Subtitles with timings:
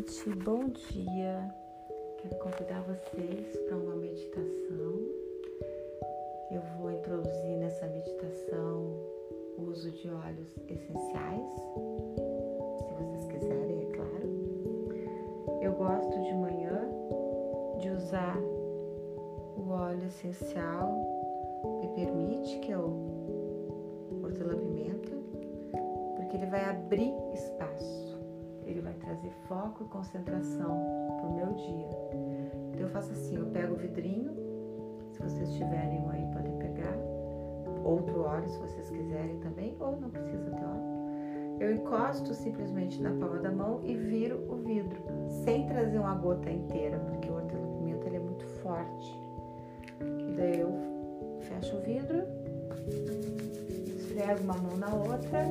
[0.00, 1.54] gente, bom dia.
[2.22, 4.98] Quero convidar vocês para uma meditação.
[6.50, 8.96] Eu vou introduzir nessa meditação
[9.58, 11.52] o uso de óleos essenciais,
[12.78, 15.60] se vocês quiserem, é claro.
[15.60, 16.88] Eu gosto de manhã
[17.78, 20.88] de usar o óleo essencial
[21.82, 25.12] Peppermint, que é o hortelã-pimenta,
[26.16, 27.99] porque ele vai abrir espaço
[29.00, 31.88] trazer foco e concentração para o meu dia.
[32.70, 34.32] Então eu faço assim, eu pego o vidrinho,
[35.12, 36.96] se vocês tiverem um aí podem pegar,
[37.84, 40.90] outro óleo se vocês quiserem também, ou não precisa ter óleo.
[41.60, 44.96] Eu encosto simplesmente na palma da mão e viro o vidro,
[45.44, 49.20] sem trazer uma gota inteira, porque o hortelã-pimenta é muito forte.
[50.00, 50.72] E daí eu
[51.40, 52.22] fecho o vidro,
[53.86, 55.44] esfrego uma mão na outra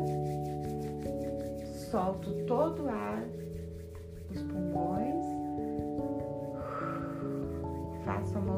[1.89, 3.23] solto todo o ar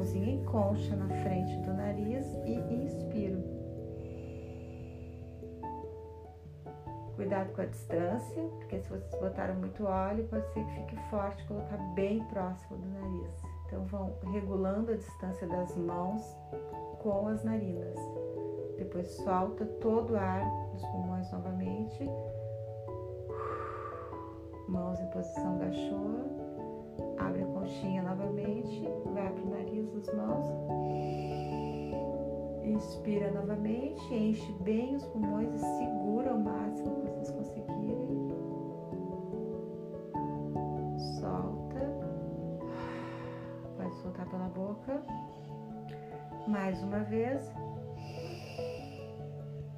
[0.01, 3.39] mãozinha em concha na frente do nariz e inspiro.
[7.15, 11.45] Cuidado com a distância, porque se vocês botaram muito óleo, pode ser que fique forte,
[11.45, 13.31] colocar bem próximo do nariz.
[13.67, 16.23] Então vão regulando a distância das mãos
[16.99, 17.95] com as narinas.
[18.79, 22.09] Depois solta todo o ar dos pulmões novamente
[24.67, 26.41] mãos em posição gachô,
[27.17, 29.27] abre a conchinha novamente, vai
[30.13, 30.45] mãos,
[32.63, 38.31] inspira novamente, enche bem os pulmões e segura o máximo que vocês conseguirem.
[41.19, 41.81] Solta,
[43.77, 45.03] pode soltar pela boca.
[46.47, 47.51] Mais uma vez,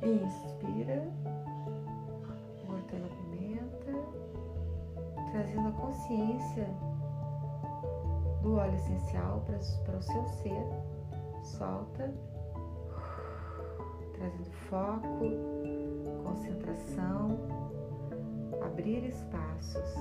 [0.02, 1.12] inspira.
[5.34, 6.68] trazendo a consciência
[8.44, 10.66] do óleo essencial para, para o seu ser.
[11.42, 12.14] Solta,
[14.14, 15.26] trazendo foco,
[16.24, 17.38] concentração,
[18.62, 19.96] abrir espaços.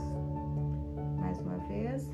[1.19, 2.09] Mais uma vez,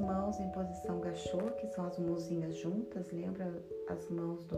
[0.00, 3.52] mãos em posição gachô, que são as mãozinhas juntas, lembra
[3.88, 4.56] as mãos do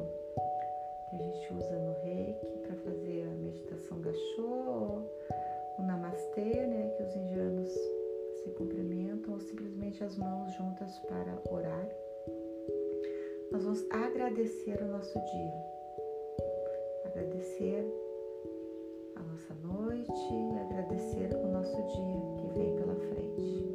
[1.11, 5.03] que a gente usa no reiki para fazer a meditação gachô,
[5.79, 7.71] o namastê, né, que os indianos
[8.43, 11.89] se cumprimentam, ou simplesmente as mãos juntas para orar.
[13.51, 15.65] Nós vamos agradecer o nosso dia,
[17.05, 17.85] agradecer
[19.17, 20.11] a nossa noite,
[20.61, 23.70] agradecer o nosso dia que vem pela frente.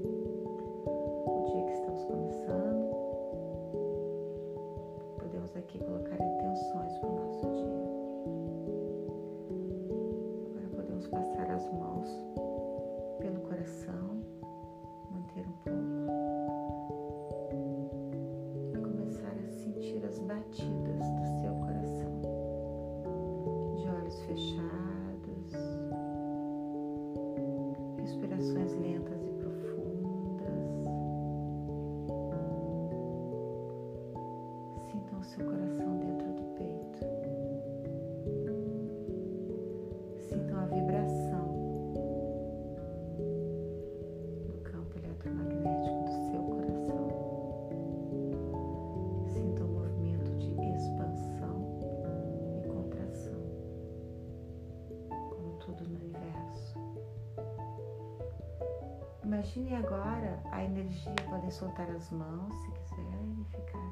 [59.35, 63.91] Imagine agora a energia, podem soltar as mãos se quiserem ficar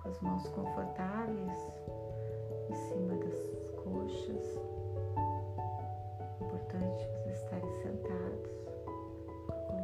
[0.00, 1.58] com as mãos confortáveis
[2.70, 4.60] em cima das coxas.
[6.40, 8.52] Importante vocês estarem sentados
[9.66, 9.82] com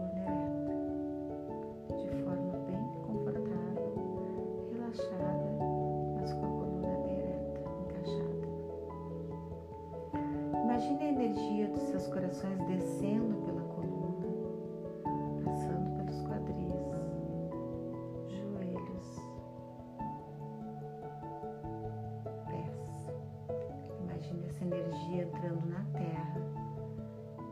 [25.56, 26.40] na terra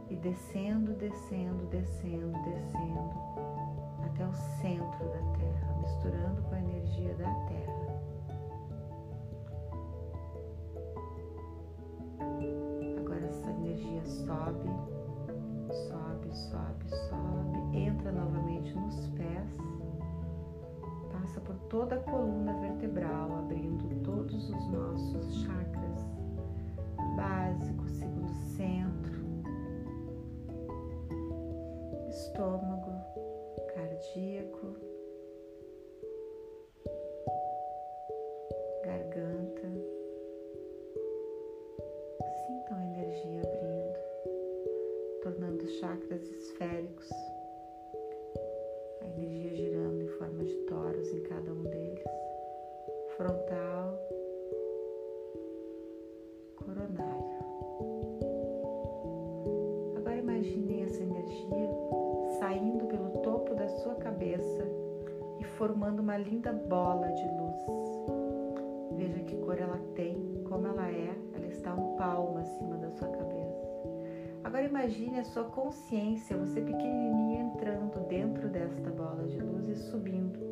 [0.09, 3.11] e descendo, descendo, descendo, descendo
[4.05, 7.87] até o centro da terra, misturando com a energia da terra.
[12.99, 14.69] Agora essa energia sobe,
[15.71, 19.59] sobe, sobe, sobe, entra novamente nos pés,
[21.13, 26.16] passa por toda a coluna vertebral, abrindo todos os nossos chakras
[27.17, 29.21] básico, segundo centro,
[32.09, 32.93] estômago,
[33.75, 34.77] cardíaco,
[38.85, 39.69] garganta.
[42.47, 43.99] Sintam a energia abrindo,
[45.23, 47.09] tornando os chakras esféricos.
[53.17, 53.86] frontal,
[65.67, 67.57] formando uma linda bola de luz.
[68.93, 73.09] Veja que cor ela tem, como ela é, ela está um palmo acima da sua
[73.09, 73.67] cabeça.
[74.45, 80.47] Agora imagine a sua consciência, você pequenininho entrando dentro desta bola de luz e subindo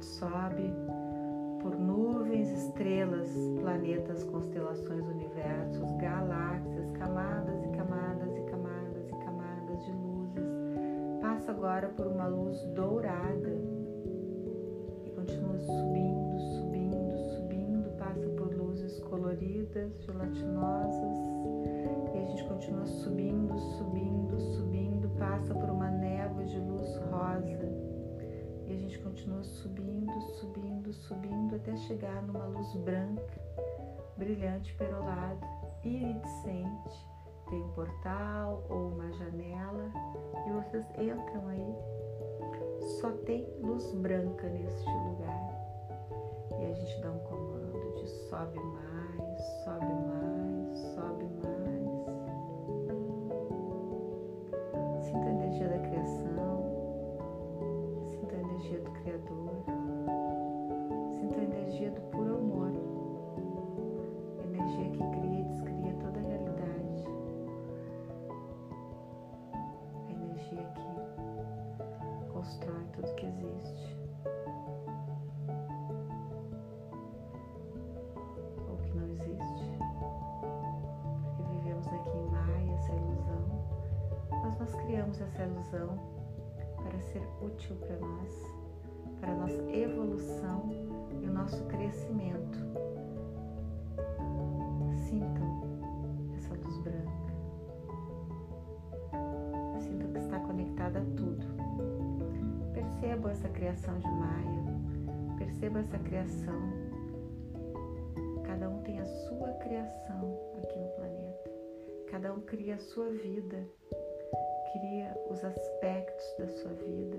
[0.00, 0.72] sobe
[1.60, 3.28] por nuvens, estrelas,
[3.60, 8.37] planetas, constelações, universos, galáxias, e camadas e camadas
[11.38, 13.54] Passa agora por uma luz dourada
[15.04, 21.16] e continua subindo, subindo, subindo, passa por luzes coloridas, gelatinosas
[22.12, 27.68] e a gente continua subindo, subindo, subindo, passa por uma névoa de luz rosa
[28.66, 33.40] e a gente continua subindo, subindo, subindo até chegar numa luz branca,
[34.16, 35.46] brilhante, perolada,
[35.84, 37.17] iridescente.
[37.48, 39.90] Tem um portal ou uma janela
[40.46, 41.74] e vocês entram aí.
[43.00, 45.58] Só tem luz branca neste lugar.
[46.60, 50.37] E a gente dá um comando de sobe mais, sobe mais,
[72.48, 73.98] constrói tudo que existe.
[78.70, 79.78] Ou que não existe,
[81.36, 83.44] porque vivemos aqui em Maia essa ilusão,
[84.30, 85.98] mas nós criamos essa ilusão
[86.76, 88.32] para ser útil para nós,
[89.20, 90.70] para a nossa evolução
[91.20, 92.58] e o nosso crescimento.
[95.06, 95.60] Sintam
[96.34, 97.28] essa luz branca.
[99.80, 101.47] Sintam que está conectada a tudo.
[103.38, 105.38] Essa criação de Maia.
[105.38, 106.60] Percebam essa criação.
[108.44, 111.50] Cada um tem a sua criação aqui no planeta.
[112.10, 113.64] Cada um cria a sua vida
[114.72, 117.18] cria os aspectos da sua vida,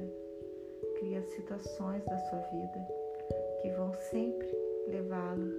[1.00, 2.88] cria situações da sua vida
[3.62, 4.48] que vão sempre
[4.88, 5.51] levá-lo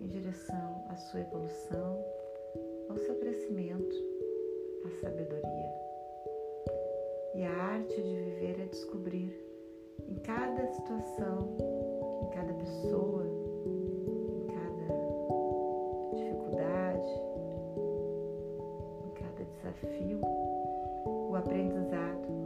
[0.00, 2.04] em direção à sua evolução,
[2.88, 3.96] ao seu crescimento,
[4.84, 5.80] à sabedoria.
[7.34, 9.49] E a arte de viver é descobrir
[10.08, 11.56] em cada situação,
[12.22, 13.26] em cada pessoa,
[13.66, 14.94] em cada
[16.16, 17.10] dificuldade,
[19.04, 20.20] em cada desafio,
[21.30, 22.39] o aprendizado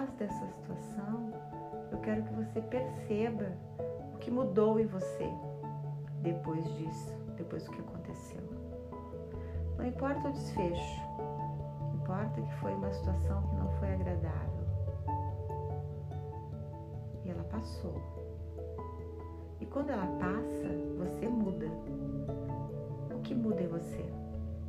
[0.00, 1.30] trás dessa situação,
[1.92, 3.52] eu quero que você perceba
[4.14, 5.30] o que mudou em você
[6.22, 8.40] depois disso, depois do que aconteceu.
[9.76, 11.00] Não importa o desfecho,
[11.94, 14.66] importa que foi uma situação que não foi agradável.
[17.24, 17.94] E ela passou.
[19.60, 21.66] E quando ela passa, você muda.
[23.14, 24.04] O que muda em você?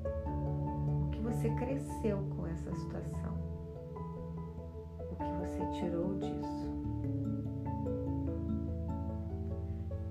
[0.03, 3.50] O que você cresceu com essa situação?
[5.21, 6.71] Que você tirou disso?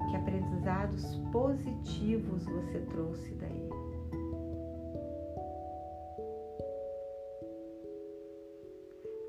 [0.08, 3.68] Que aprendizados positivos você trouxe daí?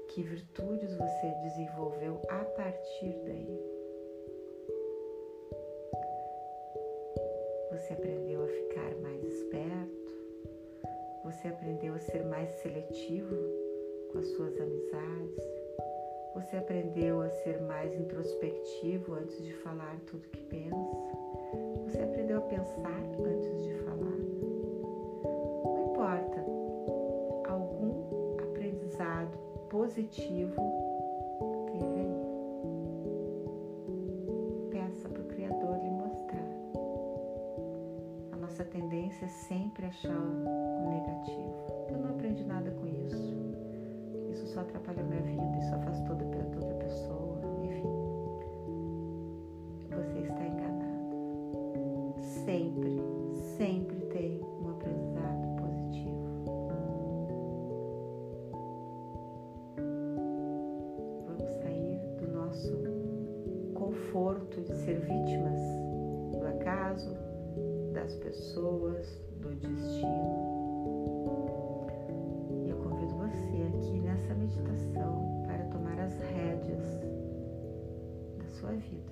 [0.10, 3.82] Que virtudes você desenvolveu a partir daí?
[7.72, 10.12] Você aprendeu a ficar mais esperto?
[11.24, 13.36] Você aprendeu a ser mais seletivo
[14.12, 15.61] com as suas amizades?
[16.42, 20.76] Você aprendeu a ser mais introspectivo antes de falar tudo que pensa?
[21.86, 24.18] Você aprendeu a pensar antes de falar?
[25.64, 26.44] Não importa.
[27.48, 29.38] Algum aprendizado
[29.70, 30.56] positivo
[31.68, 32.26] teve aí.
[34.72, 36.50] Peça para o Criador lhe mostrar.
[38.32, 41.88] A nossa tendência é sempre achar o negativo.
[41.92, 43.51] Eu não aprendi nada com isso.
[44.52, 47.40] Isso só atrapalha a minha vida, isso afastou da outra pessoa.
[47.64, 47.88] Enfim,
[49.96, 51.16] você está enganado.
[52.20, 53.02] Sempre,
[53.58, 56.28] sempre tem um aprendizado positivo.
[61.28, 62.78] Vamos sair do nosso
[63.74, 65.62] conforto de ser vítimas
[66.34, 67.16] do acaso,
[67.94, 69.08] das pessoas,
[69.40, 70.52] do destino.
[74.32, 77.00] Nessa meditação para tomar as rédeas
[78.38, 79.12] da sua vida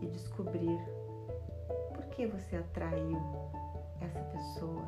[0.00, 0.78] e descobrir
[1.94, 3.18] por que você atraiu
[4.00, 4.84] essa pessoa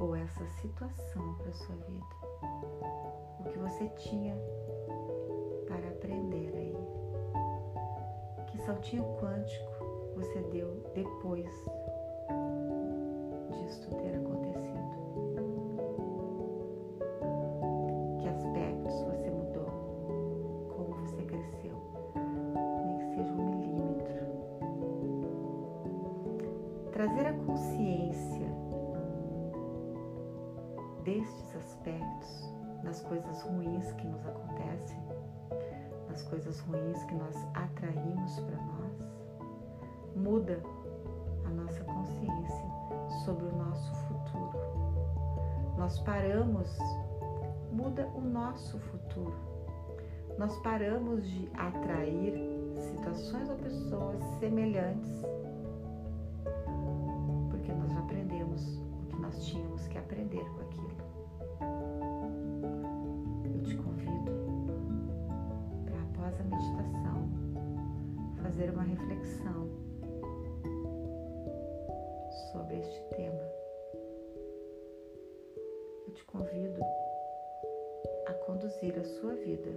[0.00, 2.06] ou essa situação para sua vida.
[3.40, 4.34] O que você tinha
[5.66, 6.76] para aprender aí.
[8.46, 9.72] Que saltinho quântico
[10.16, 11.50] você deu depois
[13.52, 14.37] disto ter acontecido?
[37.08, 38.92] Que nós atraímos para nós,
[40.14, 40.62] muda
[41.44, 42.66] a nossa consciência
[43.24, 44.58] sobre o nosso futuro.
[45.76, 46.78] Nós paramos,
[47.72, 49.34] muda o nosso futuro.
[50.38, 52.34] Nós paramos de atrair
[52.76, 55.24] situações ou pessoas semelhantes
[57.50, 61.97] porque nós aprendemos o que nós tínhamos que aprender com aquilo.
[68.58, 69.68] Fazer uma reflexão
[72.50, 73.52] sobre este tema.
[76.08, 76.80] Eu te convido
[78.26, 79.70] a conduzir a sua vida,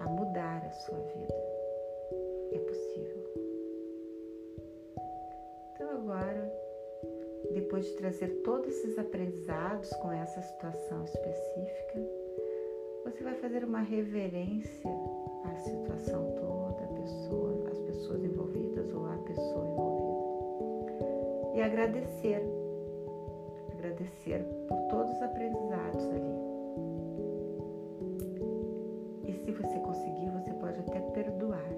[0.00, 1.34] a mudar a sua vida.
[2.54, 3.24] É possível.
[5.74, 6.52] Então, agora,
[7.54, 12.00] depois de trazer todos esses aprendizados com essa situação específica,
[13.04, 14.90] você vai fazer uma reverência
[15.44, 16.49] à situação toda,
[17.10, 20.10] pessoa, às pessoas envolvidas ou à pessoa envolvida.
[21.54, 22.42] E agradecer,
[23.72, 26.40] agradecer por todos os aprendizados ali.
[29.24, 31.70] E se você conseguir, você pode até perdoar.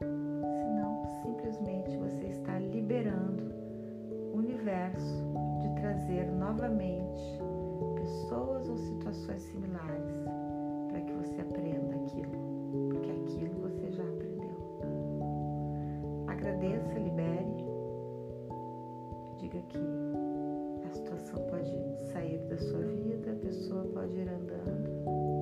[0.00, 3.52] Senão, simplesmente você está liberando
[4.32, 5.24] o universo
[5.60, 7.38] de trazer novamente
[7.96, 10.14] pessoas ou situações similares
[10.88, 12.53] para que você aprenda aquilo,
[16.44, 17.64] Agradeça, libere,
[19.38, 19.78] diga que
[20.86, 21.72] a situação pode
[22.12, 25.33] sair da sua vida, a pessoa pode ir andando.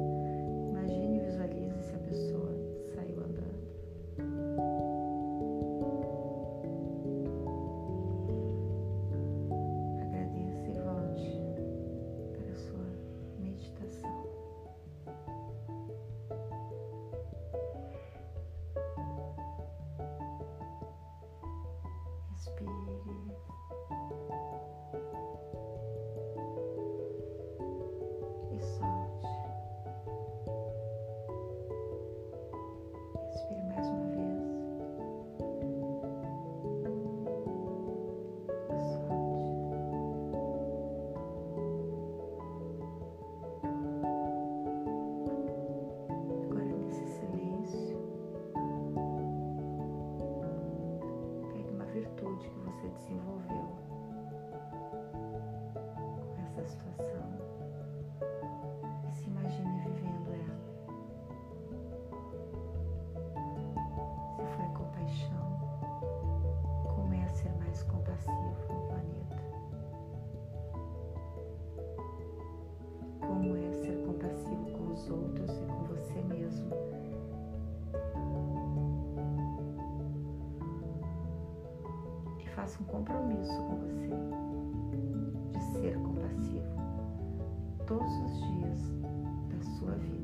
[82.55, 84.09] Faça um compromisso com você
[85.53, 86.73] de ser compassivo
[87.87, 88.79] todos os dias
[89.49, 90.22] da sua vida.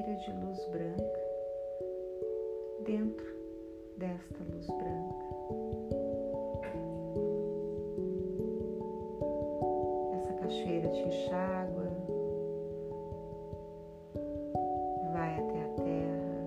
[0.00, 1.20] Cachoeira de luz branca
[2.84, 3.26] dentro
[3.96, 5.26] desta luz branca.
[10.14, 11.90] Essa cachoeira te enxágua,
[15.12, 16.40] vai até a Terra,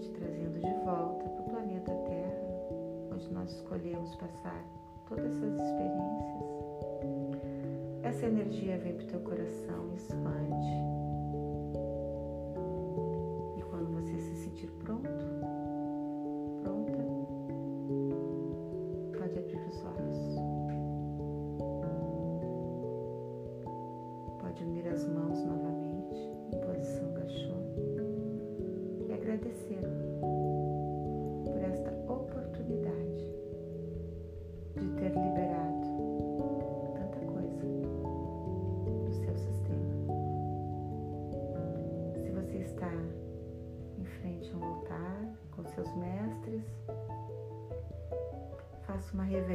[0.00, 4.64] te trazendo de volta para o planeta Terra, onde nós escolhemos passar
[5.08, 6.56] todas essas experiências
[8.02, 11.05] essa energia vem para o teu coração expande.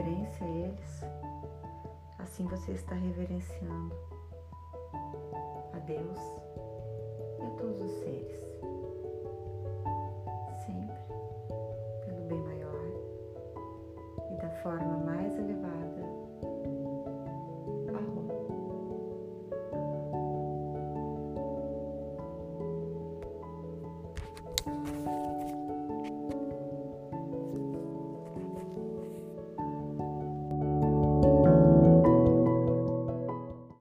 [0.01, 1.03] Reverência a eles.
[2.17, 3.95] Assim você está reverenciando
[5.73, 6.17] a Deus
[7.39, 8.39] e a todos os seres.
[10.65, 10.95] Sempre
[12.05, 12.81] pelo bem maior
[14.31, 14.97] e da forma